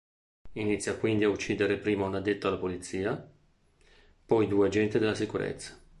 Inizia 0.53 0.97
quindi 0.97 1.25
a 1.25 1.29
uccidere 1.29 1.77
prima 1.77 2.07
un 2.07 2.15
addetto 2.15 2.47
alla 2.47 2.57
pulizia, 2.57 3.31
poi 4.25 4.47
due 4.47 4.65
agenti 4.65 4.97
della 4.97 5.13
sicurezza. 5.13 5.77